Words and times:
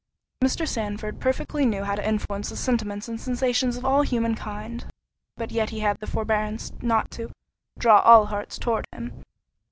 Mr. 0.43 0.67
Sandford 0.67 1.19
perfectly 1.19 1.63
knew 1.63 1.83
how 1.83 1.93
to 1.93 2.07
influence 2.09 2.49
the 2.49 2.55
sentiments 2.57 3.07
and 3.07 3.21
sensations 3.21 3.77
of 3.77 3.85
all 3.85 4.01
human 4.01 4.33
kind, 4.33 4.85
but 5.37 5.51
yet 5.51 5.69
he 5.69 5.81
had 5.81 5.99
the 5.99 6.07
forbearance 6.07 6.71
not 6.81 7.11
to 7.11 7.29
"draw 7.77 7.99
all 7.99 8.25
hearts 8.25 8.57
towards 8.57 8.87
him." 8.91 9.13